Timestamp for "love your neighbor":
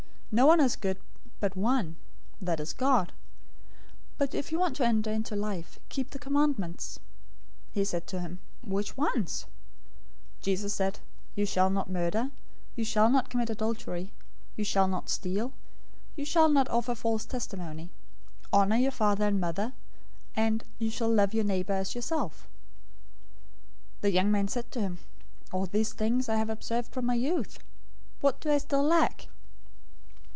21.13-21.73